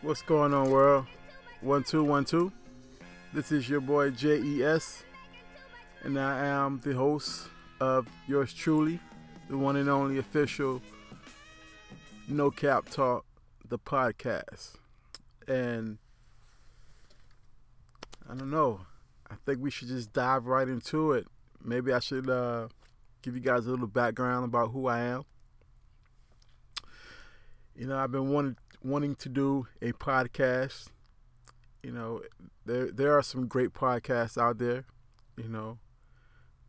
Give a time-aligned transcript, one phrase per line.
[0.00, 1.06] What's going on, world?
[1.60, 2.52] One two one two.
[3.34, 5.02] This is your boy J E S,
[6.04, 7.48] and I am the host
[7.80, 9.00] of yours truly,
[9.50, 10.80] the one and only official
[12.28, 13.24] No Cap Talk,
[13.68, 14.76] the podcast.
[15.48, 15.98] And
[18.30, 18.82] I don't know.
[19.28, 21.26] I think we should just dive right into it.
[21.60, 22.68] Maybe I should uh,
[23.20, 25.24] give you guys a little background about who I am.
[27.74, 30.88] You know, I've been wanting wanting to do a podcast.
[31.82, 32.22] You know,
[32.66, 34.84] there there are some great podcasts out there.
[35.36, 35.78] You know,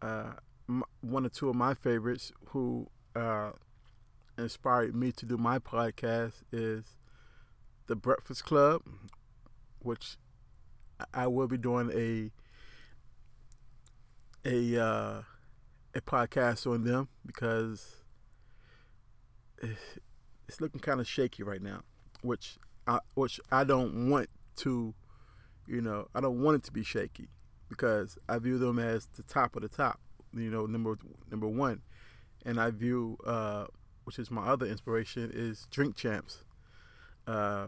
[0.02, 0.34] uh,
[0.68, 3.52] m- one or two of my favorites who uh,
[4.38, 6.98] inspired me to do my podcast is
[7.88, 8.82] the Breakfast Club,
[9.80, 10.18] which
[11.14, 12.32] I will be doing a
[14.48, 15.22] a uh,
[15.96, 17.96] a podcast on them because
[20.48, 21.82] it's looking kind of shaky right now,
[22.22, 24.94] which I which I don't want to,
[25.68, 27.30] you know, I don't want it to be shaky
[27.70, 30.00] because I view them as the top of the top,
[30.34, 30.98] you know, number
[31.30, 31.82] number one,
[32.46, 33.66] and I view uh,
[34.04, 36.44] which is my other inspiration is Drink Champs.
[37.28, 37.68] Uh,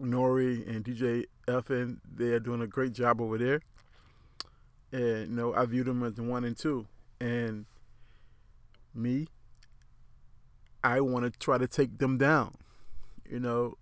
[0.00, 0.64] N.O.R.E.
[0.66, 3.60] and DJ EFN, they are doing a great job over there.
[4.92, 6.86] And you know, I view them as one and two.
[7.20, 7.66] And
[8.94, 9.28] me,
[10.84, 12.54] I want to try to take them down.
[13.30, 13.74] You know,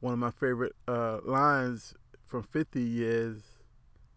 [0.00, 1.94] one of my favorite uh, lines
[2.26, 3.42] from 50 is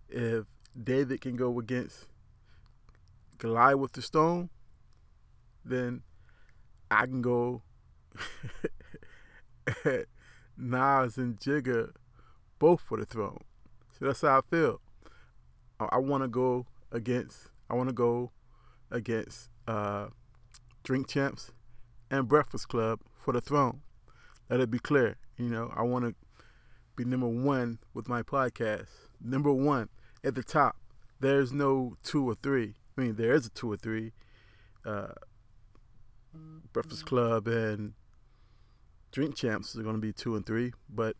[0.09, 0.45] if
[0.81, 2.07] David can go against
[3.37, 4.49] Goliath with the stone,
[5.65, 6.03] then
[6.89, 7.63] I can go
[10.57, 11.91] Nas and Jigga
[12.59, 13.39] both for the throne.
[13.97, 14.79] So that's how I feel.
[15.79, 17.49] I, I want to go against.
[17.69, 18.31] I want to go
[18.91, 20.07] against uh,
[20.83, 21.51] Drink Champs
[22.11, 23.81] and Breakfast Club for the throne.
[24.53, 25.15] Let it be clear.
[25.35, 26.13] You know, I want to
[26.95, 28.85] be number one with my podcast.
[29.19, 29.89] Number one
[30.23, 30.75] at the top.
[31.19, 32.75] There's no two or three.
[32.95, 34.11] I mean, there is a two or three.
[34.85, 35.13] Uh,
[36.71, 37.93] Breakfast Club and
[39.11, 41.15] Drink Champs are going to be two and three, but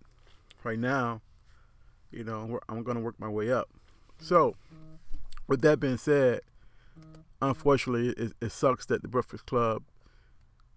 [0.64, 1.24] right now,
[2.12, 3.68] you know, I'm going to work my way up.
[4.20, 4.56] So,
[5.48, 6.42] with that being said,
[7.42, 9.82] unfortunately, it, it sucks that the Breakfast Club,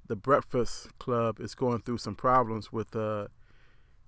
[0.09, 3.29] the Breakfast Club, is going through some problems with uh,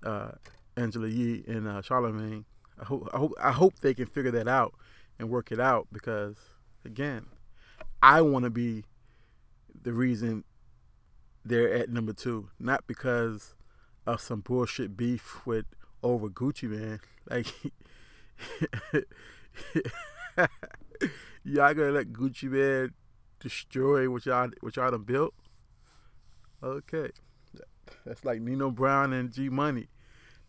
[0.03, 0.33] uh,
[0.77, 2.45] Angela Yee and uh, Charlemagne.
[2.81, 4.75] I hope, I hope, I hope they can figure that out
[5.19, 6.37] and work it out because,
[6.85, 7.27] again,
[8.03, 8.85] I want to be
[9.83, 10.45] the reason
[11.45, 13.55] they're at number two, not because
[14.07, 15.67] of some bullshit beef with
[16.03, 17.01] over Gucci Mane.
[17.31, 17.53] Like
[21.45, 22.95] y'all gonna let Gucci Mane
[23.39, 25.35] destroy what y'all what y'all done built?
[26.63, 27.11] Okay,
[28.05, 29.89] that's like Nino Brown and G Money.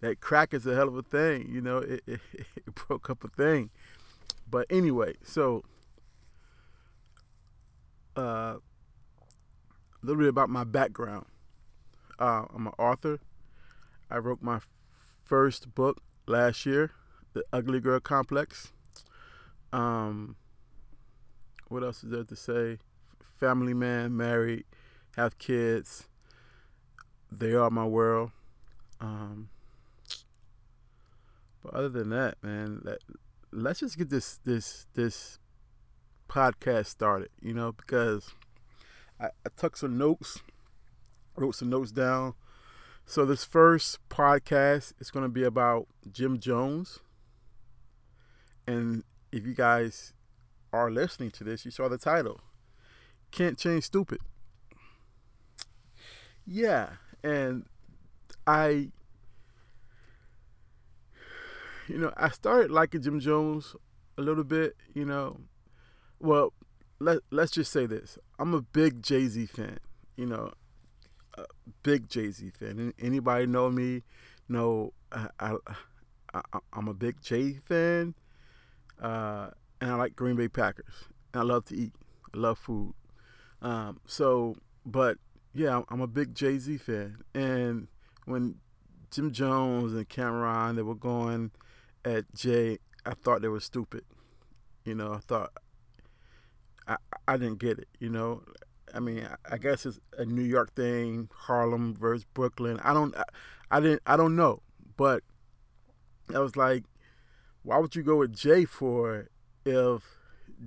[0.02, 1.78] That crack is a hell of a thing, you know.
[1.78, 2.20] It, it,
[2.56, 3.70] it broke up a thing,
[4.50, 5.64] but anyway, so
[8.18, 8.56] uh,
[10.02, 11.26] a little bit about my background.
[12.18, 13.20] Uh, I'm an author.
[14.10, 14.60] I wrote my
[15.24, 16.92] first book last year,
[17.34, 18.74] The Ugly Girl Complex.
[19.72, 20.36] Um,
[21.68, 22.80] what else is there to say?
[23.40, 24.66] Family man, married,
[25.20, 26.08] have kids.
[27.32, 28.32] They are my world.
[29.02, 29.50] Um,
[31.64, 33.00] but other than that, man, let,
[33.52, 35.40] let's just get this this this
[36.28, 37.30] podcast started.
[37.42, 38.32] You know, because
[39.20, 40.40] I, I took some notes,
[41.36, 42.34] wrote some notes down.
[43.06, 47.00] So this first podcast is going to be about Jim Jones.
[48.68, 50.14] And if you guys
[50.72, 52.42] are listening to this, you saw the title.
[53.32, 54.20] Can't change stupid.
[56.52, 56.90] Yeah,
[57.24, 57.66] and
[58.48, 58.90] I
[61.88, 63.76] you know, I started liking Jim Jones
[64.18, 65.42] a little bit, you know.
[66.20, 66.54] Well,
[66.98, 68.18] let let's just say this.
[68.40, 69.78] I'm a big Jay-Z fan,
[70.18, 70.52] you know.
[71.38, 71.46] A
[71.84, 72.94] big Jay-Z fan.
[73.00, 74.02] Anybody know me?
[74.48, 75.54] Know I, I,
[76.34, 76.42] I
[76.74, 78.16] I'm a big Jay fan.
[79.00, 81.06] Uh, and I like Green Bay Packers.
[81.32, 81.94] And I love to eat.
[82.34, 82.96] I love food.
[83.62, 85.20] Um, so, but
[85.54, 87.24] yeah, I'm a big Jay Z fan.
[87.34, 87.88] And
[88.26, 88.56] when
[89.12, 91.52] Jim Jones and Cam'ron they were going
[92.06, 94.04] at Jay, I thought they were stupid.
[94.86, 95.52] You know, I thought
[96.88, 96.98] I
[97.28, 97.88] I didn't get it.
[98.00, 98.44] You know,
[98.94, 102.80] I mean, I, I guess it's a New York thing, Harlem versus Brooklyn.
[102.84, 103.24] I don't, I,
[103.72, 104.62] I didn't, I don't know.
[104.98, 105.24] But
[106.34, 106.84] I was like,
[107.64, 109.30] why would you go with Jay for
[109.66, 110.04] if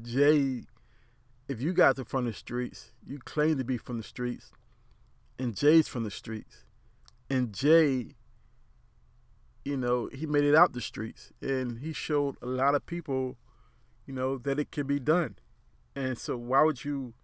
[0.03, 0.63] Jay,
[1.49, 4.53] if you guys are from the streets, you claim to be from the streets,
[5.39, 6.65] and Jay's from the streets,
[7.29, 8.15] and Jay
[9.65, 13.37] you know, he made it out the streets and he showed a lot of people,
[14.07, 15.37] you know, that it can be done.
[15.95, 17.15] And so why would you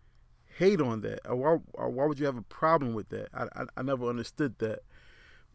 [0.59, 1.21] hate on that?
[1.29, 3.29] Or why, or why would you have a problem with that?
[3.35, 4.81] I, I, I never understood that.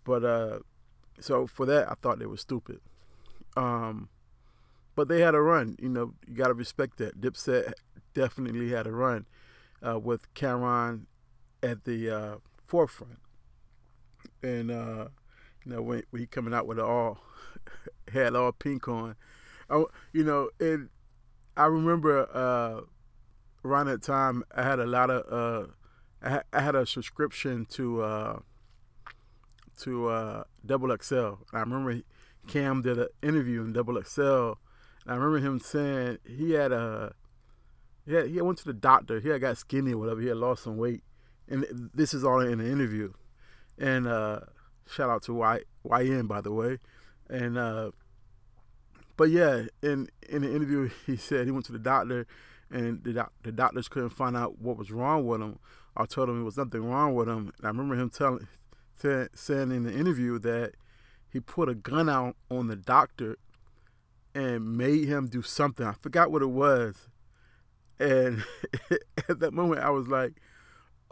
[0.04, 0.60] But uh,
[1.20, 2.82] so for that, I thought they were stupid.
[3.56, 4.10] Um,
[4.96, 5.78] but they had a run.
[5.80, 7.22] You know, you got to respect that.
[7.22, 7.74] Dipset
[8.14, 9.26] definitely had a run
[9.82, 11.06] uh, with Cam'ron
[11.64, 13.20] at the uh, forefront.
[14.42, 15.08] And, uh,
[15.66, 17.20] you know, when, he coming out with it all,
[18.12, 19.16] had all pink on.
[19.70, 20.90] Oh, you know, and
[21.56, 22.82] I remember uh,
[23.66, 25.72] around that time, I had a lot of, uh,
[26.22, 28.40] I, I had a subscription to, uh,
[29.80, 31.36] to uh, Double XL.
[31.54, 32.02] I remember
[32.48, 34.54] Cam did an interview in Double XL.
[35.06, 37.14] I remember him saying he had a
[38.06, 39.20] yeah he went to the doctor.
[39.20, 40.22] He had got skinny or whatever.
[40.22, 41.04] He had lost some weight,
[41.48, 43.14] and this is all in the interview.
[43.78, 44.42] And uh,
[44.88, 46.80] shout out to y, YN by the way.
[47.30, 47.92] And uh,
[49.18, 52.28] but yeah, in in the interview he said he went to the doctor,
[52.70, 55.60] and the doc- the doctors couldn't find out what was wrong with him.
[55.96, 57.52] I told him there was nothing wrong with him.
[57.58, 58.48] And I remember him telling
[58.96, 60.74] saying in the interview that
[61.30, 63.38] he put a gun out on the doctor
[64.36, 65.86] and made him do something.
[65.86, 67.10] I forgot what it was.
[68.00, 68.44] And
[69.30, 70.34] at that moment I was like,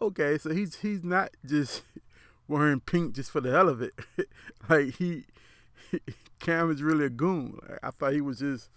[0.01, 1.83] okay, so he's he's not just
[2.47, 3.93] wearing pink just for the hell of it.
[4.69, 5.25] like he,
[6.39, 7.59] Cam is really a goon.
[7.83, 8.69] I thought he was just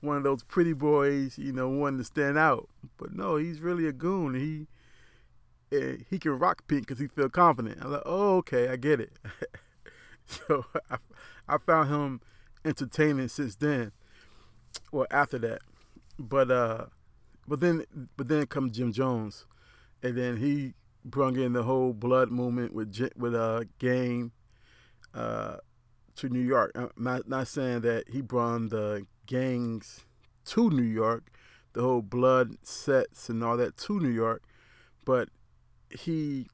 [0.00, 2.68] one of those pretty boys, you know, wanting to stand out.
[2.96, 4.34] But no, he's really a goon.
[4.34, 4.66] He
[5.70, 7.78] he can rock pink because he feel confident.
[7.82, 9.12] I'm like, oh, okay, I get it.
[10.26, 10.96] so I,
[11.46, 12.20] I found him
[12.64, 13.92] entertaining since then,
[14.92, 15.60] or after that.
[16.18, 16.86] But uh,
[17.46, 17.84] but then
[18.16, 19.44] but then comes Jim Jones,
[20.02, 20.74] and then he
[21.04, 24.32] brung in the whole blood movement with with uh game,
[25.14, 25.56] uh,
[26.16, 26.72] to New York.
[26.74, 30.04] I'm not not saying that he brought the gangs
[30.46, 31.30] to New York,
[31.72, 34.42] the whole blood sets and all that to New York,
[35.04, 35.28] but
[35.90, 36.46] he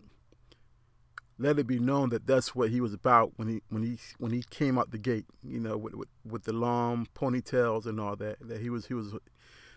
[1.38, 4.32] let it be known that that's what he was about when he when he when
[4.32, 8.16] he came out the gate, you know, with with, with the long ponytails and all
[8.16, 8.36] that.
[8.40, 9.14] That he was he was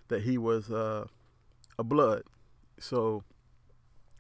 [0.10, 1.06] that he was uh,
[1.80, 2.24] a blood,
[2.80, 3.24] so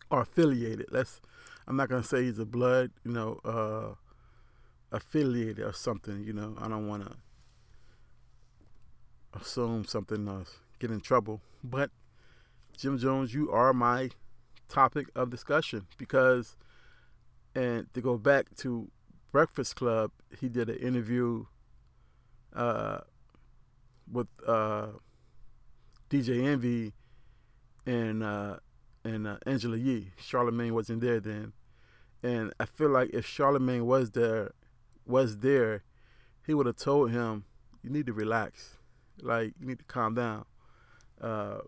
[0.10, 0.88] or affiliated.
[0.92, 1.22] Let's
[1.68, 3.96] I'm not gonna say he's a blood, you know, uh,
[4.96, 6.24] affiliated or something.
[6.24, 7.16] You know, I don't want to
[9.40, 11.42] assume something else, get in trouble.
[11.64, 11.92] But
[12.78, 14.10] Jim Jones, you are my
[14.70, 16.56] topic of discussion because,
[17.56, 18.90] and to go back to
[19.32, 21.46] Breakfast Club, he did an interview
[22.56, 23.00] uh,
[24.12, 24.88] with uh,
[26.10, 26.94] DJ Envy
[27.86, 28.58] and uh,
[29.04, 30.12] and uh, Angela Yee.
[30.18, 31.54] Charlemagne wasn't there then,
[32.24, 34.52] and I feel like if Charlemagne was there,
[35.06, 35.84] was there,
[36.46, 37.46] he would have told him,
[37.84, 38.78] "You need to relax,
[39.22, 40.46] like you need to calm down.
[41.22, 41.60] Uh,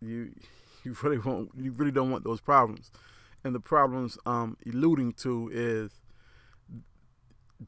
[0.00, 0.32] you
[0.84, 2.90] you really want you really don't want those problems."
[3.44, 6.00] And the problems um alluding to is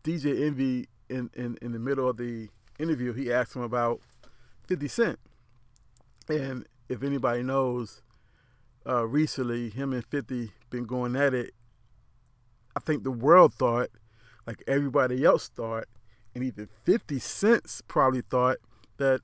[0.03, 2.49] DJ Envy in, in, in the middle of the
[2.79, 4.00] interview, he asked him about
[4.67, 5.19] 50 Cent.
[6.29, 8.03] And if anybody knows,
[8.86, 11.52] uh, recently, him and 50 been going at it.
[12.76, 13.88] I think the world thought,
[14.46, 15.86] like everybody else thought,
[16.34, 18.58] and even 50 Cent probably thought
[18.98, 19.20] that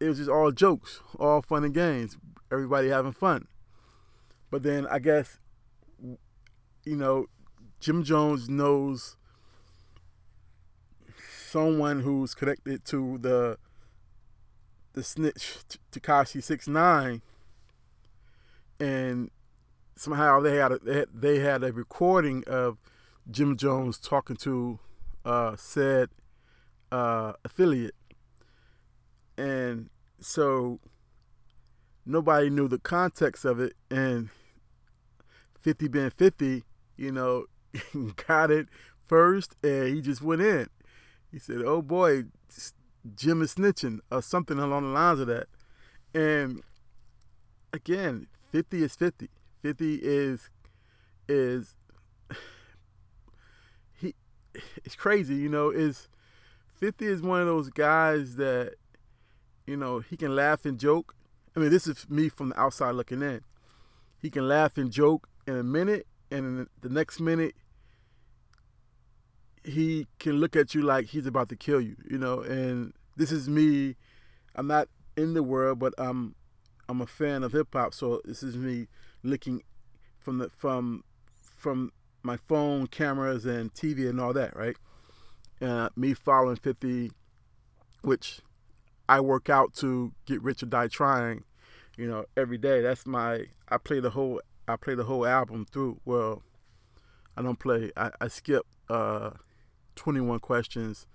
[0.00, 2.16] it was just all jokes, all fun and games,
[2.50, 3.46] everybody having fun.
[4.50, 5.38] But then I guess,
[6.00, 7.26] you know,
[7.80, 9.16] Jim Jones knows
[11.48, 13.58] someone who's connected to the
[14.94, 15.58] the snitch
[15.90, 17.22] Tekashi Six Nine,
[18.82, 19.30] and
[19.94, 22.78] somehow they had a, they had, a recording of
[23.30, 24.80] Jim Jones talking to
[25.24, 26.08] uh, said
[26.90, 27.94] uh, affiliate,
[29.38, 30.80] and so
[32.04, 34.30] nobody knew the context of it, and
[35.60, 36.64] Fifty being Fifty,
[36.96, 37.44] you know,
[38.26, 38.66] got it
[39.06, 40.68] first, and he just went in.
[41.30, 42.24] He said, "Oh boy,
[43.14, 45.46] Jim is snitching," or something along the lines of that.
[46.12, 46.62] And
[47.72, 49.30] again, fifty is fifty.
[49.60, 50.50] Fifty is
[51.28, 51.74] is
[53.98, 54.14] he.
[54.84, 55.70] It's crazy, you know.
[55.70, 56.08] Is
[56.74, 58.74] fifty is one of those guys that
[59.66, 61.14] you know he can laugh and joke.
[61.56, 63.40] I mean, this is me from the outside looking in.
[64.20, 67.54] He can laugh and joke in a minute, and the next minute
[69.64, 72.40] he can look at you like he's about to kill you, you know.
[72.40, 73.96] And this is me.
[74.54, 76.34] I'm not in the world, but I'm
[76.88, 78.88] I'm a fan of hip hop, so this is me
[79.22, 79.62] looking
[80.18, 81.04] from the from
[81.42, 84.76] from my phone cameras and TV and all that, right?
[85.62, 87.12] uh, me following 50,
[88.02, 88.40] which
[89.08, 91.44] I work out to get rich or die trying,
[91.96, 92.80] you know, every day.
[92.80, 96.00] That's my I play the whole I play the whole album through.
[96.04, 96.42] Well,
[97.36, 97.92] I don't play.
[97.96, 99.30] I, I skip uh,
[99.96, 101.06] 21 questions,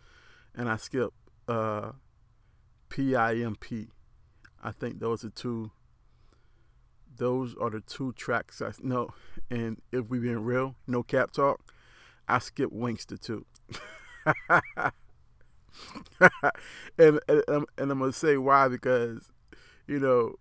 [0.56, 1.14] and I skip
[1.48, 1.92] uh,
[2.90, 3.90] PIMP.
[4.64, 5.72] I think those are two.
[7.18, 8.62] Those are the two tracks.
[8.62, 9.14] I no,
[9.50, 11.62] and if we being real, no cap talk.
[12.28, 13.46] I skip Wanksta too.
[16.98, 17.44] and, and
[17.78, 19.32] and I'm gonna say why because,
[19.88, 20.36] you know,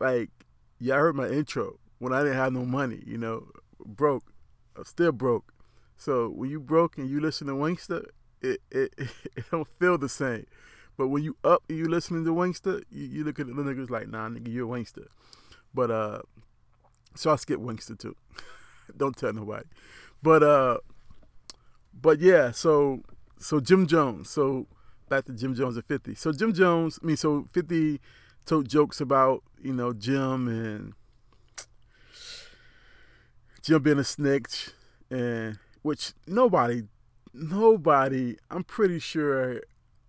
[0.00, 0.30] like
[0.78, 3.02] y'all heard my intro when I didn't have no money.
[3.06, 3.48] You know,
[3.84, 4.32] broke.
[4.76, 5.52] I'm still broke.
[5.96, 8.06] So when you broke and you listen to Wanksta,
[8.42, 10.46] it it, it don't feel the same.
[10.96, 14.08] But when you up you listening to Wanksta, you, you look at the niggas like,
[14.08, 15.06] nah, nigga, you're a Wanksta.
[15.72, 16.20] But uh,
[17.14, 18.16] so I skip Wanksta too.
[18.96, 19.66] don't tell nobody.
[20.22, 20.78] But uh,
[21.92, 23.02] but yeah, so
[23.38, 24.30] so Jim Jones.
[24.30, 24.66] So
[25.08, 26.14] back to Jim Jones at 50.
[26.14, 28.00] So Jim Jones, I mean, so 50
[28.46, 30.92] told jokes about, you know, Jim and
[33.62, 34.70] Jim being a snitch
[35.10, 36.82] and which nobody
[37.32, 39.60] nobody I'm pretty sure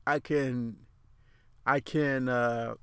[0.07, 0.77] I can
[1.65, 2.75] I can uh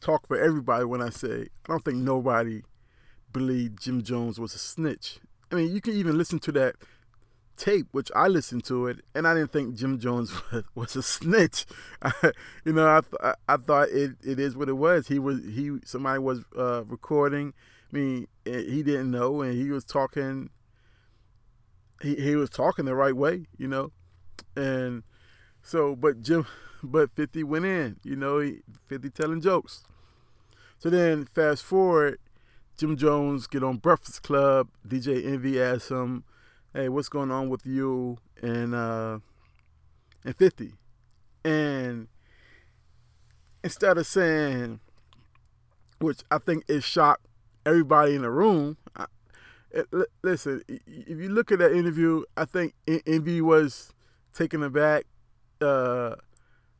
[0.00, 2.62] talk for everybody when I say I don't think nobody
[3.32, 5.20] believed Jim Jones was a snitch.
[5.52, 6.76] I mean, you can even listen to that
[7.56, 11.02] tape, which I listened to it, and I didn't think Jim Jones was, was a
[11.02, 11.66] snitch.
[12.64, 15.08] You know, I, th- I thought it, it is what it was.
[15.08, 17.54] He was he somebody was uh, recording.
[17.92, 20.50] I mean, eh, he didn't know, and he was talking.
[22.02, 23.92] He he was talking the right way, you know,
[24.56, 25.02] and
[25.62, 26.46] so but Jim,
[26.82, 29.84] but Fifty went in, you know, he, Fifty telling jokes.
[30.78, 32.18] So then fast forward,
[32.76, 34.68] Jim Jones get on Breakfast Club.
[34.86, 36.24] DJ Envy asks him
[36.72, 39.18] hey, what's going on with you and uh
[40.24, 40.74] and 50?
[41.44, 42.08] And
[43.64, 44.80] instead of saying,
[45.98, 47.26] which I think it shocked
[47.64, 48.76] everybody in the room.
[48.96, 49.06] I,
[49.70, 49.86] it,
[50.22, 52.74] listen, if you look at that interview, I think
[53.06, 53.92] Envy was
[54.32, 55.04] taken aback.
[55.60, 56.16] Uh,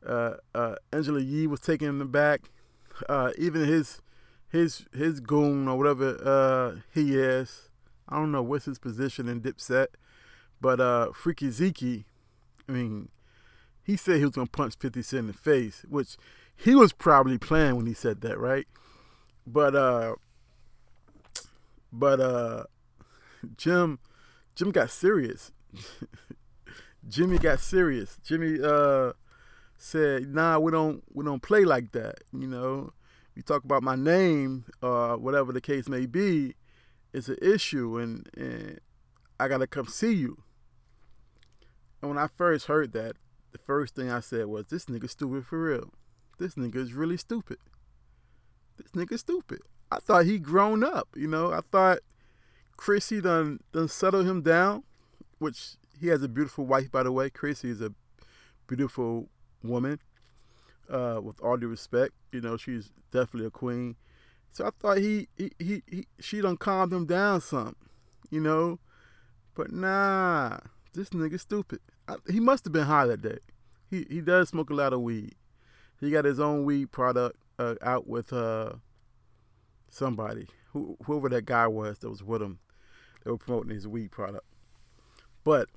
[0.05, 2.49] uh, uh, Angela Yee was taken aback.
[3.07, 4.01] Uh, even his
[4.49, 7.69] his his goon or whatever uh, he is
[8.11, 9.87] I don't know what's his position in Dipset,
[10.59, 12.03] but uh, Freaky Zeke,
[12.67, 13.07] I mean,
[13.83, 16.17] he said he was gonna punch 50 Cent in the face, which
[16.53, 18.67] he was probably playing when he said that, right?
[19.47, 20.15] But uh,
[21.91, 22.63] but uh,
[23.55, 23.99] Jim,
[24.55, 25.53] Jim got serious.
[27.07, 28.19] Jimmy got serious.
[28.23, 29.13] Jimmy uh
[29.77, 32.19] said, "Nah, we don't we don't play like that.
[32.31, 32.93] You know,
[33.35, 36.55] you talk about my name, uh, whatever the case may be
[37.13, 38.79] it's an issue and, and
[39.39, 40.43] I gotta come see you.
[42.01, 43.15] And when I first heard that,
[43.51, 45.93] the first thing I said was, This nigga stupid for real.
[46.39, 47.57] This nigga is really stupid.
[48.77, 49.59] This nigga stupid.
[49.91, 51.51] I thought he grown up, you know.
[51.51, 51.99] I thought
[52.77, 54.83] Chrissy done done settle him down,
[55.37, 57.29] which he has a beautiful wife by the way.
[57.29, 57.93] Chrissy is a
[58.67, 59.29] beautiful
[59.63, 59.99] woman.
[60.89, 63.95] Uh, with all due respect, you know, she's definitely a queen.
[64.51, 67.77] So I thought he, he, he, he she done calmed him down some,
[68.29, 68.79] you know.
[69.55, 70.57] But nah,
[70.93, 71.79] this nigga stupid.
[72.09, 73.37] I, he must have been high that day.
[73.89, 75.35] He he does smoke a lot of weed.
[76.01, 78.73] He got his own weed product uh, out with uh
[79.89, 82.59] somebody, who, whoever that guy was that was with him.
[83.23, 84.45] They were promoting his weed product.
[85.43, 85.69] But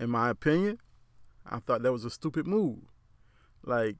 [0.00, 0.78] in my opinion,
[1.46, 2.78] I thought that was a stupid move.
[3.64, 3.96] Like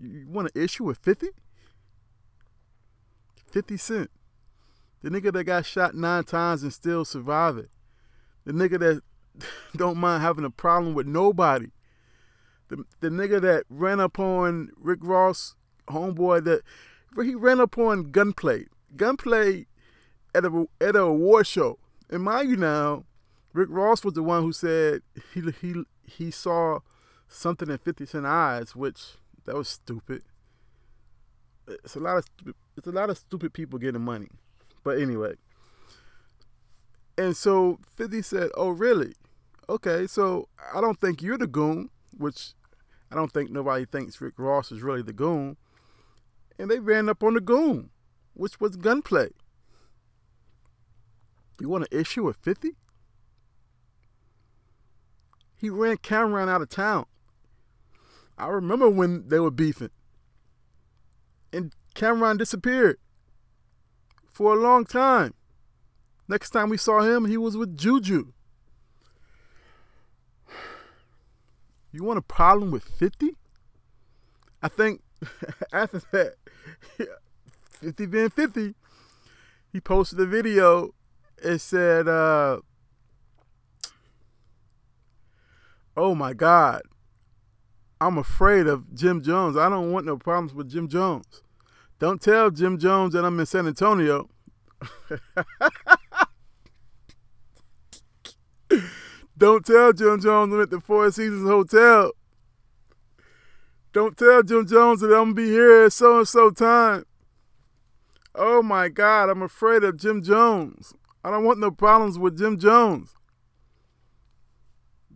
[0.00, 1.28] you want to issue with 50?
[3.50, 4.10] 50 Cent.
[5.02, 7.68] The nigga that got shot nine times and still surviving.
[8.44, 9.02] The nigga that
[9.76, 11.68] don't mind having a problem with nobody.
[12.68, 15.54] The, the nigga that ran up on Rick Ross,
[15.88, 16.62] homeboy, that
[17.22, 18.66] he ran up on gunplay.
[18.96, 19.66] Gunplay
[20.34, 21.78] at a at a award show.
[22.08, 23.04] And mind you now,
[23.52, 25.02] Rick Ross was the one who said
[25.34, 26.80] he he he saw
[27.28, 30.22] something in 50 Cent eyes, which that was stupid.
[31.66, 34.28] It's a lot of stupid, it's a lot of stupid people getting money.
[34.84, 35.34] But anyway.
[37.18, 39.14] And so 50 said, "Oh, really?
[39.68, 42.54] Okay, so I don't think you're the goon, which
[43.10, 45.56] I don't think nobody thinks Rick Ross is really the goon."
[46.58, 47.90] And they ran up on the goon,
[48.34, 49.30] which was gunplay.
[51.60, 52.76] You want to issue a 50?
[55.62, 57.06] He ran Cam'ron out of town.
[58.36, 59.90] I remember when they were beefing.
[61.52, 62.98] And Cam'ron disappeared
[64.28, 65.34] for a long time.
[66.26, 68.32] Next time we saw him, he was with Juju.
[71.94, 73.36] You want a problem with 50?
[74.62, 75.02] I think
[75.74, 76.36] after that,
[77.68, 78.74] 50 being 50,
[79.70, 80.94] he posted a video.
[81.36, 82.60] It said, uh,
[85.96, 86.82] Oh my God,
[88.00, 89.56] I'm afraid of Jim Jones.
[89.56, 91.42] I don't want no problems with Jim Jones.
[91.98, 94.28] Don't tell Jim Jones that I'm in San Antonio.
[99.36, 102.12] Don't tell Jim Jones I'm at the Four Seasons Hotel.
[103.92, 107.04] Don't tell Jim Jones that I'm gonna be here at so and so time.
[108.34, 110.94] Oh my God, I'm afraid of Jim Jones.
[111.24, 113.14] I don't want no problems with Jim Jones.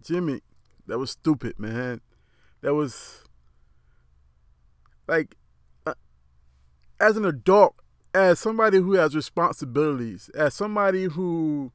[0.03, 0.41] Jimmy,
[0.87, 2.01] that was stupid, man.
[2.63, 3.25] That was
[5.07, 5.37] like,
[5.87, 5.95] uh,
[7.01, 7.77] as an adult,
[8.15, 11.71] as somebody who has responsibilities, as somebody who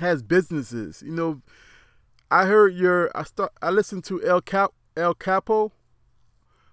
[0.00, 1.42] has businesses, you know,
[2.30, 5.70] I heard your I start I listened to El Cap El Capo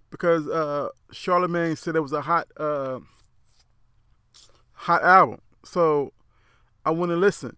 [0.10, 3.00] because uh Charlemagne said it was a hot uh
[4.72, 5.42] hot album.
[5.66, 6.14] So
[6.86, 7.58] I went to listen.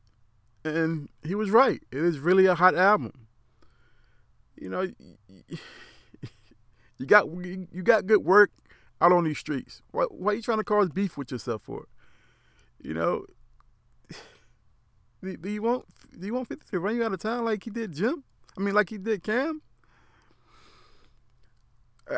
[0.64, 1.82] And he was right.
[1.92, 3.28] It is really a hot album.
[4.56, 4.82] You know,
[6.98, 8.52] you got you got good work
[9.02, 9.82] out on these streets.
[9.92, 11.88] Why, why are you trying to cause beef with yourself for?
[12.80, 13.26] You know,
[15.24, 15.86] do, do you want
[16.18, 18.24] do you want 50 to run you out of town like he did Jim?
[18.58, 19.62] I mean, like he did Cam?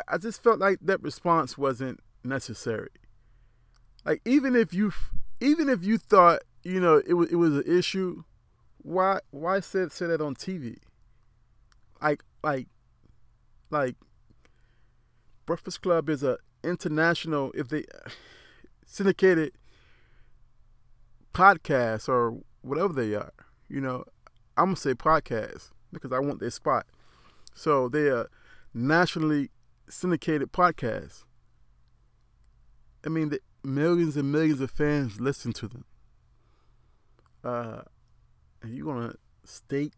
[0.07, 2.89] I just felt like that response wasn't necessary.
[4.05, 4.91] Like even if you
[5.39, 8.23] even if you thought you know it was it was an issue,
[8.83, 10.77] why why say say that on TV?
[12.01, 12.67] Like like
[13.69, 13.95] like
[15.45, 17.85] Breakfast Club is a international if they
[18.85, 19.53] syndicated
[21.33, 23.33] podcast or whatever they are.
[23.67, 24.03] You know,
[24.55, 26.85] I'm gonna say podcast because I want their spot.
[27.53, 28.29] So they are
[28.73, 29.49] nationally
[29.89, 31.23] syndicated podcasts.
[33.05, 35.85] I mean, the millions and millions of fans listen to them.
[37.43, 37.81] Uh,
[38.63, 39.93] and you gonna state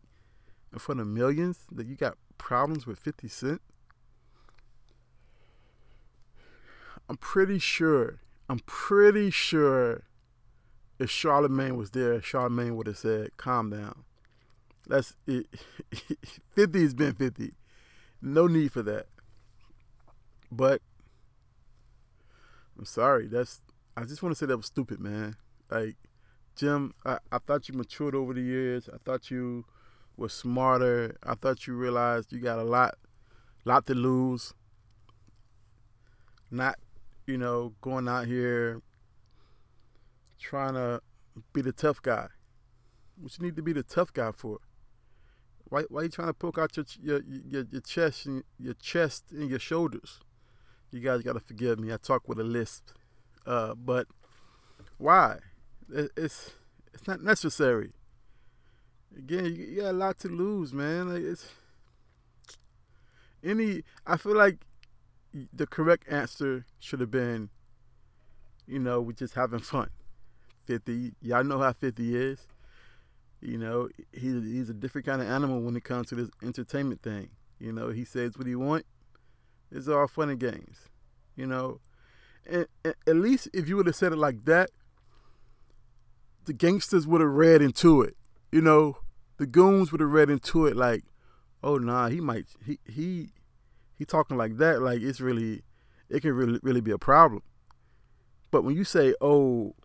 [0.73, 3.61] in front of millions that you got problems with 50 Cent?
[7.07, 10.03] I'm pretty sure, I'm pretty sure
[10.97, 14.03] if Charlemagne was there, Charlemagne would have said, calm down.
[14.87, 15.47] That's it.
[16.55, 17.53] 50 has been 50.
[18.21, 19.07] No need for that.
[20.51, 20.81] But
[22.77, 23.27] I'm sorry.
[23.27, 23.61] That's
[23.97, 25.35] I just want to say that was stupid, man.
[25.69, 25.95] Like
[26.55, 28.89] Jim, I, I thought you matured over the years.
[28.93, 29.65] I thought you
[30.15, 31.17] were smarter.
[31.23, 32.95] I thought you realized you got a lot
[33.65, 34.53] lot to lose.
[36.51, 36.77] Not,
[37.25, 38.81] you know, going out here
[40.39, 41.01] trying to
[41.51, 42.27] be the tough guy.
[43.19, 44.59] What you need to be the tough guy for?
[45.65, 49.25] Why why you trying to poke out your your your, your chest and your chest
[49.31, 50.19] and your shoulders?
[50.91, 51.91] You guys got to forgive me.
[51.91, 52.91] I talk with a lisp.
[53.45, 54.07] Uh, but
[54.97, 55.39] why?
[55.93, 56.51] It, it's
[56.93, 57.91] it's not necessary.
[59.17, 61.13] Again, you, got a lot to lose, man.
[61.13, 61.45] Like it's
[63.43, 63.83] any.
[64.05, 64.57] I feel like
[65.53, 67.49] the correct answer should have been,
[68.65, 69.89] you know, we're just having fun.
[70.65, 71.13] 50.
[71.21, 72.47] Y'all know how 50 is.
[73.41, 77.03] You know, he's he's a different kind of animal when it comes to this entertainment
[77.03, 77.29] thing.
[77.59, 78.85] You know, he says what he want.
[79.71, 80.89] It's all fun and games.
[81.35, 81.79] You know,
[82.47, 84.71] and, and at least if you would have said it like that,
[86.45, 88.15] the gangsters would have read into it.
[88.51, 88.97] You know,
[89.37, 91.03] the goons would have read into it like,
[91.63, 93.29] oh nah, he might he he
[93.97, 95.63] he talking like that, like it's really
[96.09, 97.41] it can really really be a problem.
[98.51, 99.75] But when you say, oh,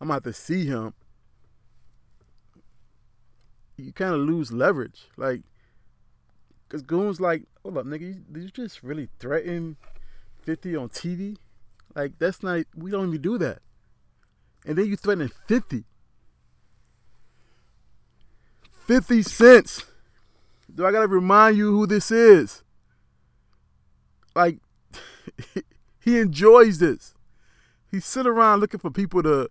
[0.00, 0.94] I'm about to see him,
[3.76, 5.08] you kind of lose leverage.
[5.16, 5.42] Like,
[6.68, 9.76] because Goon's like, hold up, nigga, did you just really threaten
[10.42, 11.36] 50 on TV?
[11.94, 13.60] Like, that's not, we don't even do that.
[14.66, 15.84] And then you threaten 50.
[18.70, 19.86] 50 cents.
[20.74, 22.62] Do I gotta remind you who this is?
[24.34, 24.58] Like,
[26.00, 27.14] he enjoys this.
[27.90, 29.50] He sit around looking for people to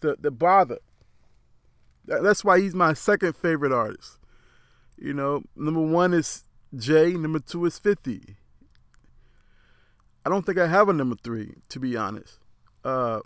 [0.00, 0.78] the the bother.
[2.04, 4.18] That's why he's my second favorite artist.
[4.96, 6.44] You know, number one is
[6.74, 8.36] Jay, number two is 50.
[10.24, 12.38] I don't think I have a number three, to be honest.
[12.84, 13.20] Uh,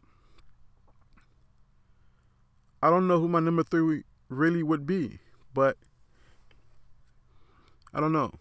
[2.83, 5.19] I don't know who my number three really would be,
[5.53, 5.77] but
[7.93, 8.33] I don't know.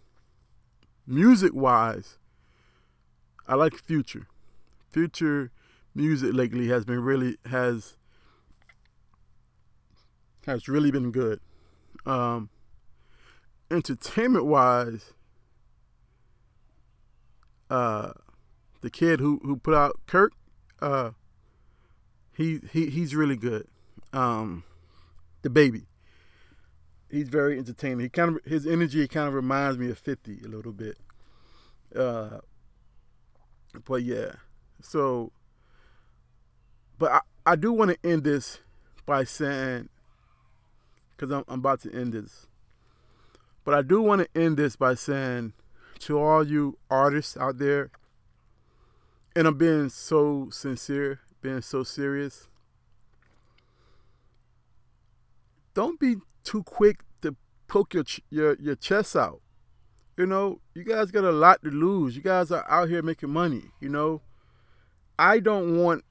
[1.06, 2.18] Music wise,
[3.48, 4.28] I like Future.
[4.92, 5.52] Future
[5.96, 7.98] music lately has been really has
[10.46, 11.40] has really been good.
[12.06, 12.50] Um,
[13.70, 15.14] entertainment wise,
[17.70, 18.12] uh,
[18.82, 20.34] the kid who who put out Kirk,
[20.82, 21.12] uh,
[22.34, 23.68] he he he's really good.
[24.12, 24.64] Um,
[25.44, 25.86] DaBaby,
[27.12, 28.00] he's very entertaining.
[28.00, 30.98] He kind of his energy kind of reminds me of Fifty a little bit.
[31.96, 32.40] Uh,
[33.86, 34.32] but yeah,
[34.82, 35.32] so,
[36.98, 38.60] but I I do want to end this
[39.06, 39.90] by saying,
[41.16, 42.48] because I'm I'm about to end this,
[43.64, 45.54] but I do want to end this by saying
[46.00, 47.92] to all you artists out there,
[49.36, 52.48] and I'm being so sincere, being so serious.
[55.74, 57.36] Don't be too quick to
[57.68, 59.42] poke your your your chest out.
[60.18, 62.16] You know, you guys got a lot to lose.
[62.16, 63.64] You guys are out here making money.
[63.80, 64.22] You know,
[65.18, 66.04] I don't want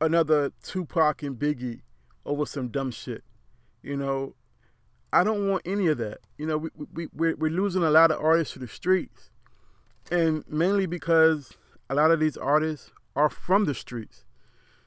[0.00, 1.82] another Tupac and Biggie
[2.24, 3.24] over some dumb shit.
[3.82, 4.34] You know,
[5.12, 6.18] I don't want any of that.
[6.38, 9.30] You know, we, we, we're, we're losing a lot of artists to the streets.
[10.10, 11.56] And mainly because
[11.88, 14.24] a lot of these artists are from the streets.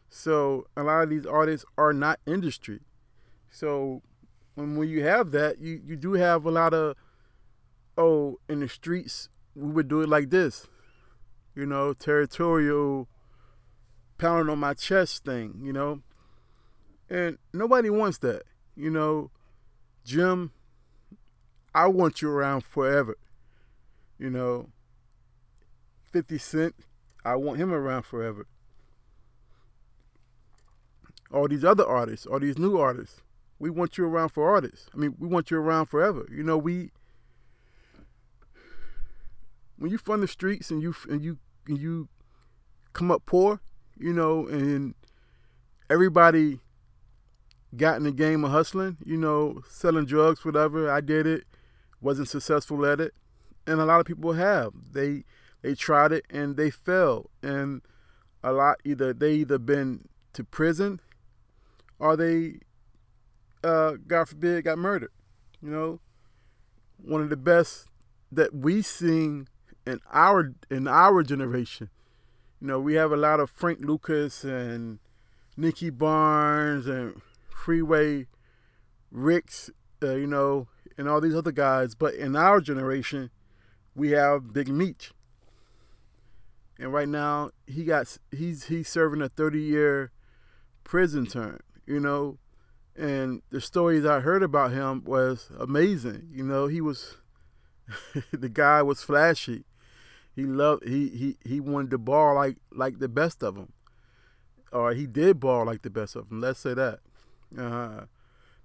[0.09, 2.81] So a lot of these artists are not industry.
[3.51, 4.01] So
[4.55, 6.95] when, when you have that, you, you do have a lot of,
[7.97, 10.67] oh, in the streets, we would do it like this.
[11.55, 13.07] You know, territorial,
[14.17, 16.01] pounding on my chest thing, you know.
[17.09, 18.43] And nobody wants that.
[18.75, 19.31] You know,
[20.05, 20.51] Jim,
[21.73, 23.17] I want you around forever.
[24.17, 24.69] You know,
[26.11, 26.75] 50 Cent,
[27.25, 28.47] I want him around forever.
[31.31, 33.21] All these other artists, all these new artists,
[33.59, 34.89] we want you around for artists.
[34.93, 36.27] I mean, we want you around forever.
[36.31, 36.91] You know, we
[39.77, 42.07] when you from the streets and you and you and you
[42.93, 43.61] come up poor,
[43.97, 44.95] you know, and
[45.89, 46.59] everybody
[47.75, 50.89] got in the game of hustling, you know, selling drugs, whatever.
[50.89, 51.43] I did it,
[52.01, 53.13] wasn't successful at it,
[53.67, 54.73] and a lot of people have.
[54.91, 55.23] They
[55.61, 57.81] they tried it and they failed, and
[58.43, 61.01] a lot either they either been to prison
[61.99, 62.59] or they,
[63.63, 65.11] uh, God forbid, got murdered.
[65.61, 65.99] You know,
[66.97, 67.87] one of the best
[68.31, 69.47] that we sing
[69.85, 71.89] in our in our generation.
[72.61, 74.99] You know, we have a lot of Frank Lucas and
[75.55, 78.27] Nicky Barnes and Freeway
[79.11, 79.69] Ricks,
[80.03, 80.67] uh, you know,
[80.97, 81.95] and all these other guys.
[81.95, 83.31] But in our generation,
[83.95, 85.11] we have Big Meech.
[86.77, 90.11] And right now, he got he's he's serving a 30 year
[90.83, 92.37] prison term, you know.
[92.95, 96.29] And the stories I heard about him was amazing.
[96.31, 97.17] You know, he was
[98.31, 99.65] the guy was flashy.
[100.35, 103.73] He loved he he he wanted to ball like like the best of them,
[104.71, 106.41] or he did ball like the best of them.
[106.41, 106.99] Let's say that.
[107.57, 108.05] Uh,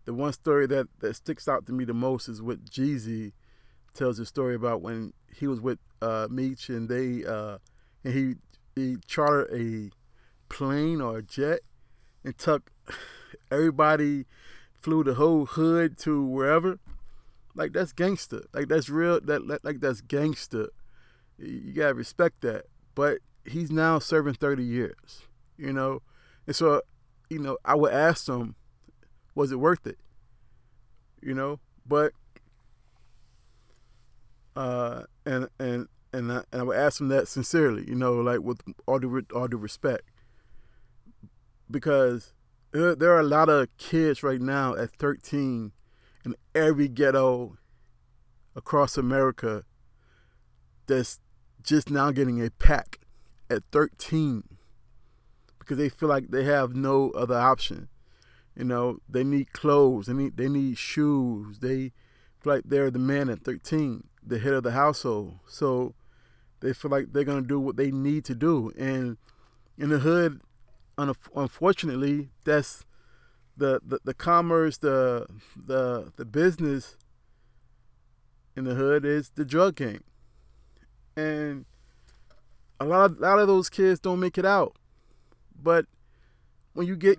[0.04, 3.32] the one story that, that sticks out to me the most is what Jeezy
[3.94, 7.58] tells a story about when he was with uh, Meech and they uh,
[8.02, 8.34] and he
[8.74, 9.90] he chartered a
[10.52, 11.60] plane or a jet
[12.24, 12.70] and took
[13.50, 14.26] everybody
[14.80, 16.78] flew the whole hood to wherever.
[17.54, 18.44] Like that's gangster.
[18.52, 19.20] Like that's real.
[19.20, 20.68] That like that's gangster.
[21.38, 22.66] You gotta respect that.
[22.94, 25.22] But he's now serving thirty years.
[25.56, 26.02] You know,
[26.46, 26.82] and so
[27.30, 28.56] you know I would ask him
[29.34, 29.98] was it worth it?
[31.20, 32.12] You know, but
[34.56, 38.40] uh, and and and I, and I would ask him that sincerely, you know, like
[38.40, 40.04] with all the all the respect,
[41.70, 42.32] because
[42.74, 45.70] there, are a lot of kids right now at 13
[46.24, 47.56] in every ghetto
[48.56, 49.64] across America
[50.86, 51.20] that's
[51.62, 52.98] just now getting a pack
[53.48, 54.42] at 13
[55.58, 57.88] because they feel like they have no other option.
[58.56, 61.60] You know, they need clothes, they need they need shoes.
[61.60, 61.92] They
[62.40, 65.38] feel like they're the man at 13, the head of the household.
[65.46, 65.94] So
[66.60, 68.72] they feel like they're gonna do what they need to do.
[68.76, 69.16] And
[69.78, 70.40] in the hood,
[70.98, 72.84] unfortunately, that's
[73.56, 75.26] the, the, the commerce, the
[75.56, 76.96] the the business
[78.56, 80.04] in the hood is the drug game.
[81.16, 81.64] And
[82.80, 84.76] a lot of, a lot of those kids don't make it out.
[85.60, 85.86] But
[86.72, 87.18] when you get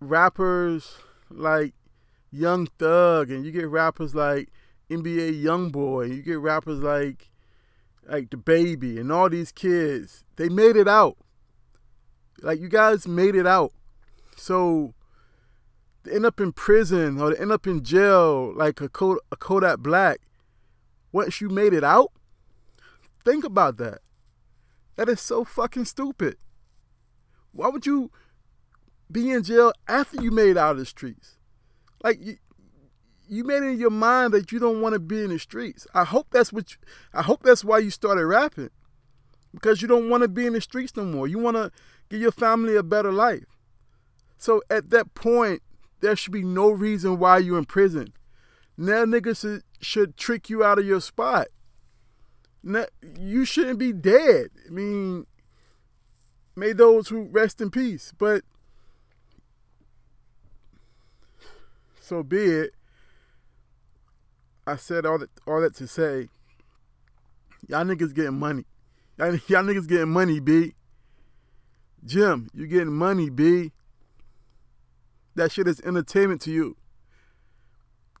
[0.00, 0.98] rappers
[1.30, 1.74] like
[2.30, 4.50] Young Thug and you get rappers like
[4.90, 7.30] NBA YoungBoy, you get rappers like
[8.08, 11.18] like DaBaby and all these kids, they made it out.
[12.42, 13.72] Like you guys made it out.
[14.36, 14.94] So
[16.04, 18.84] to end up in prison or to end up in jail like a,
[19.32, 20.20] a Kodak Black,
[21.12, 22.12] once you made it out,
[23.24, 23.98] think about that.
[24.96, 26.36] That is so fucking stupid.
[27.52, 28.10] Why would you
[29.10, 31.36] be in jail after you made out of the streets?
[32.02, 32.36] Like you,
[33.28, 35.86] you made it in your mind that you don't want to be in the streets.
[35.94, 36.70] I hope that's what.
[36.70, 36.76] You,
[37.12, 38.70] I hope that's why you started rapping,
[39.58, 41.26] because you don't want to be in the streets no more.
[41.26, 41.72] You want to
[42.08, 43.44] give your family a better life.
[44.38, 45.62] So at that point,
[46.00, 48.12] there should be no reason why you're in prison.
[48.76, 51.48] Now niggas should, trick you out of your spot.
[52.62, 52.86] Now,
[53.18, 54.50] you shouldn't be dead.
[54.66, 55.26] I mean,
[56.54, 58.12] may those who rest in peace.
[58.16, 58.42] But
[62.00, 62.74] so be it.
[64.66, 66.28] I said all that all that to say,
[67.68, 68.64] y'all niggas getting money.
[69.18, 70.74] Y'all, niggas getting money, B.
[72.04, 73.72] Jim, you getting money, B.
[75.34, 76.76] That shit is entertainment to you.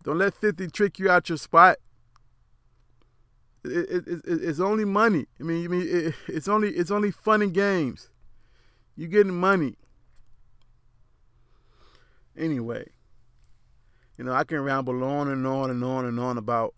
[0.02, 1.78] Don't let 50 trick you out your spot.
[3.64, 5.26] It, it, it, it's only money.
[5.38, 8.10] I mean, I mean, it, it's only it's only fun and games.
[8.96, 9.76] You getting money.
[12.36, 12.86] Anyway,
[14.16, 16.74] you know, I can ramble on and on and on and on about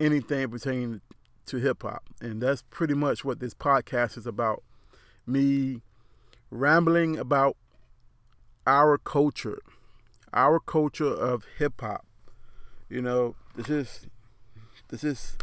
[0.00, 1.00] anything pertaining
[1.48, 2.04] to hip hop.
[2.20, 4.62] And that's pretty much what this podcast is about.
[5.26, 5.82] Me
[6.50, 7.56] rambling about
[8.66, 9.60] our culture,
[10.32, 12.04] our culture of hip hop.
[12.88, 14.06] You know, this is
[14.88, 15.36] this is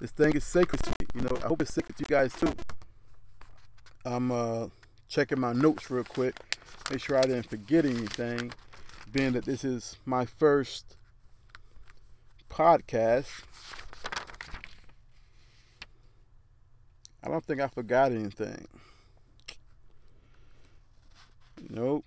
[0.00, 1.06] this thing is sacred to me.
[1.14, 2.52] You know, I hope it's sacred to you guys too.
[4.04, 4.68] I'm uh
[5.08, 6.34] checking my notes real quick,
[6.90, 8.52] make sure I didn't forget anything,
[9.12, 10.96] being that this is my first
[12.50, 13.28] podcast.
[17.26, 18.68] I don't think I forgot anything.
[21.68, 22.04] Nope.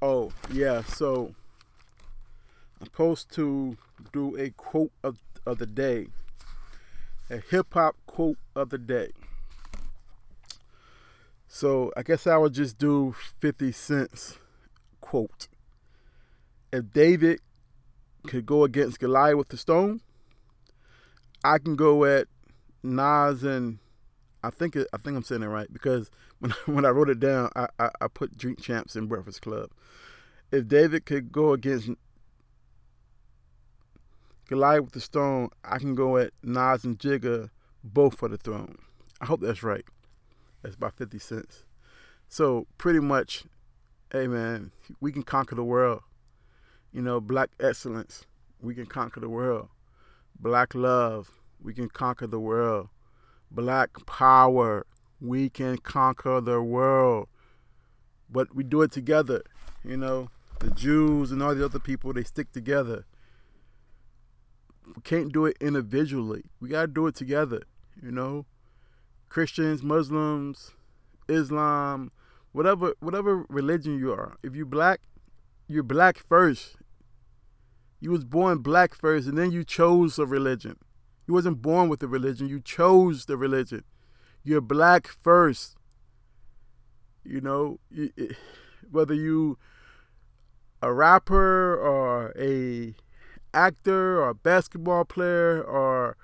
[0.00, 1.34] Oh, yeah, so
[2.80, 3.76] I'm supposed to
[4.14, 6.06] do a quote of, of the day,
[7.28, 9.10] a hip hop quote of the day.
[11.48, 14.38] So I guess I would just do 50 Cent's
[15.02, 15.48] quote.
[16.72, 17.40] If David
[18.26, 20.00] could go against Goliath with the stone,
[21.48, 22.26] I can go at
[22.82, 23.78] Nas and
[24.44, 27.20] I think it, I think I'm saying it right because when when I wrote it
[27.20, 29.70] down, I, I, I put Drink Champs in Breakfast Club.
[30.52, 31.88] If David could go against
[34.46, 37.48] Goliath with the stone, I can go at Nas and Jigga
[37.82, 38.76] both for the throne.
[39.18, 39.84] I hope that's right.
[40.62, 41.64] That's about 50 cents.
[42.28, 43.44] So pretty much,
[44.12, 46.02] hey man, we can conquer the world.
[46.92, 48.26] You know, black excellence,
[48.60, 49.68] we can conquer the world.
[50.38, 52.88] Black love, we can conquer the world.
[53.50, 54.86] Black power,
[55.20, 57.28] we can conquer the world.
[58.30, 59.42] But we do it together.
[59.84, 60.28] You know,
[60.60, 63.06] the Jews and all the other people, they stick together.
[64.86, 66.44] We can't do it individually.
[66.60, 67.62] We got to do it together.
[68.02, 68.46] You know,
[69.28, 70.72] Christians, Muslims,
[71.28, 72.10] Islam,
[72.52, 74.36] whatever whatever religion you are.
[74.42, 75.00] If you black,
[75.66, 76.76] you're black first.
[78.00, 80.76] You was born black first, and then you chose a religion.
[81.28, 82.48] You wasn't born with the religion.
[82.48, 83.84] You chose the religion.
[84.42, 85.76] You're black first.
[87.22, 87.80] You know,
[88.90, 89.58] whether you
[90.80, 92.94] a rapper or a
[93.52, 96.16] actor or a basketball player or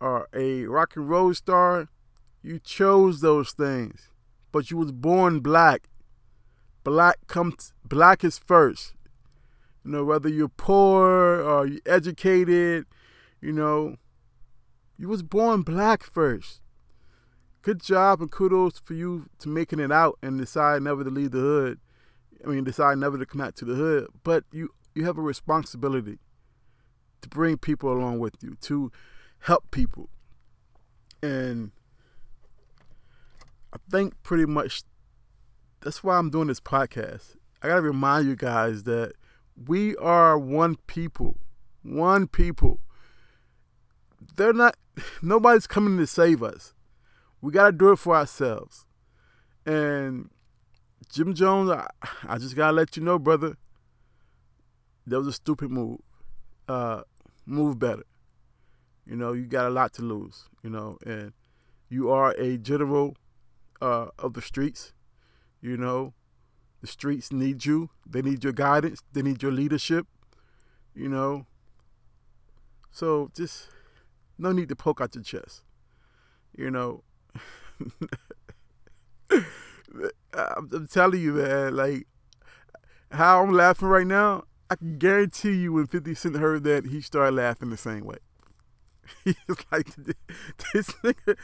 [0.00, 1.88] or a rock and roll star,
[2.40, 4.12] you chose those things.
[4.52, 5.88] But you was born black.
[6.84, 8.94] Black comes black is first.
[9.84, 12.86] You know, whether you're poor or you're educated,
[13.40, 13.96] you know,
[14.98, 16.60] you was born black first.
[17.62, 21.30] Good job and kudos for you to making it out and decide never to leave
[21.30, 21.78] the hood.
[22.44, 24.08] I mean, decide never to come out to the hood.
[24.24, 26.18] But you you have a responsibility
[27.20, 28.90] to bring people along with you, to
[29.40, 30.08] help people.
[31.22, 31.72] And
[33.72, 34.82] I think pretty much
[35.80, 37.36] that's why I'm doing this podcast.
[37.62, 39.12] I gotta remind you guys that
[39.66, 41.36] we are one people.
[41.82, 42.80] One people
[44.38, 44.76] they're not
[45.20, 46.72] nobody's coming to save us.
[47.40, 48.86] We got to do it for ourselves.
[49.66, 50.30] And
[51.12, 51.88] Jim Jones, I,
[52.26, 53.56] I, just got to let you know, brother,
[55.06, 56.00] that was a stupid move.
[56.66, 57.02] Uh,
[57.44, 58.04] move better.
[59.06, 61.32] You know, you got a lot to lose, you know, and
[61.88, 63.16] you are a general
[63.80, 64.92] uh, of the streets.
[65.60, 66.12] You know,
[66.80, 67.90] the streets need you.
[68.06, 69.00] They need your guidance.
[69.12, 70.06] They need your leadership.
[70.94, 71.46] You know.
[72.90, 73.68] So just
[74.38, 75.62] no need to poke out your chest.
[76.56, 77.02] You know.
[80.34, 82.06] I'm, telling you, man, like
[83.10, 87.00] how I'm laughing right now, I can guarantee you when 50 Cent heard that, he
[87.00, 88.18] started laughing the same way.
[89.24, 89.36] He's
[89.72, 89.88] like,
[90.74, 91.36] this nigga,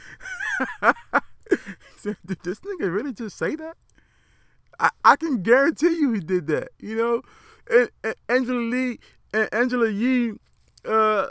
[2.04, 3.76] Did this nigga really just say that?
[4.78, 6.68] I, I can guarantee you he did that.
[6.78, 7.22] You know,
[7.70, 8.98] and, and Angela Lee
[9.32, 10.32] and Angela Yee
[10.84, 11.28] uh,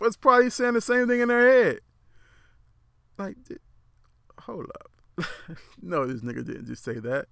[0.00, 1.80] was probably saying the same thing in their head.
[3.18, 3.36] Like,
[4.40, 5.28] hold up.
[5.82, 7.26] no, this nigga didn't just say that.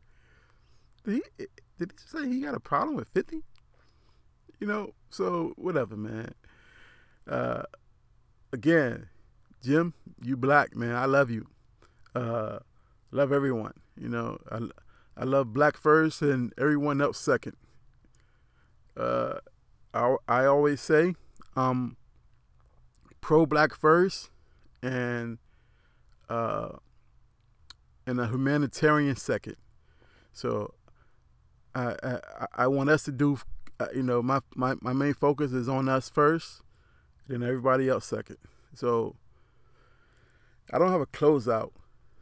[1.04, 1.46] Did he,
[1.78, 3.42] did he say he got a problem with 50?
[4.60, 6.34] You know, so whatever, man.
[7.26, 7.62] Uh,
[8.52, 9.08] again,
[9.62, 10.94] Jim, you black, man.
[10.94, 11.46] I love you.
[12.14, 12.58] Uh,
[13.10, 13.74] love everyone.
[13.96, 14.60] You know, I,
[15.16, 17.56] I love black first and everyone else second.
[18.96, 19.38] Uh,
[19.94, 21.14] I, I always say,
[21.56, 21.96] um,
[23.20, 24.30] pro black first
[24.82, 25.38] and
[26.28, 26.70] uh,
[28.06, 29.56] and a humanitarian second.
[30.32, 30.74] So
[31.74, 33.38] I, I, I want us to do,
[33.78, 36.62] uh, you know, my, my, my main focus is on us first,
[37.28, 38.38] then everybody else second.
[38.74, 39.16] So
[40.72, 41.70] I don't have a closeout.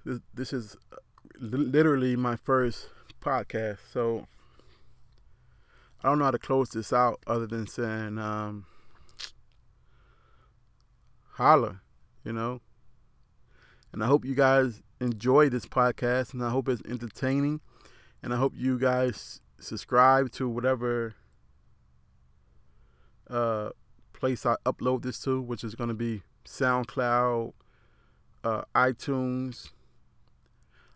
[0.05, 0.97] This, this is uh,
[1.41, 2.89] literally my first
[3.21, 3.79] podcast.
[3.93, 4.27] So
[6.03, 8.67] I don't know how to close this out other than saying, um,
[11.39, 11.81] holla,
[12.25, 12.61] you know.
[13.93, 17.61] And I hope you guys enjoy this podcast and I hope it's entertaining
[18.23, 21.15] and I hope you guys subscribe to whatever
[23.31, 23.71] uh,
[24.13, 27.53] place I upload this to, which is going to be SoundCloud,
[28.43, 29.71] uh, iTunes.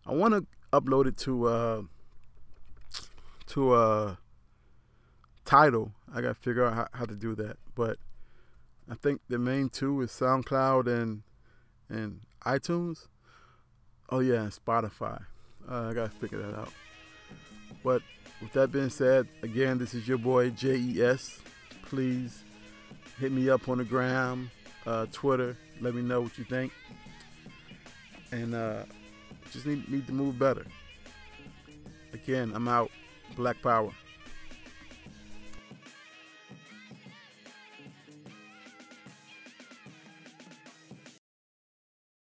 [0.04, 1.82] I want to upload it to uh,
[3.46, 4.14] to a uh,
[5.44, 5.92] Tidal.
[6.12, 7.98] I got to figure out how, how to do that, but
[8.92, 11.22] I think the main two is SoundCloud and
[11.88, 13.06] and iTunes.
[14.10, 15.24] Oh yeah, and Spotify.
[15.66, 16.72] Uh, I gotta figure that out.
[17.82, 18.02] But
[18.42, 21.40] with that being said, again, this is your boy JES.
[21.86, 22.44] Please
[23.18, 24.50] hit me up on the gram,
[24.84, 25.56] uh, Twitter.
[25.80, 26.70] Let me know what you think.
[28.30, 28.82] And uh,
[29.52, 30.66] just need, need to move better.
[32.12, 32.90] Again, I'm out.
[33.36, 33.90] Black Power.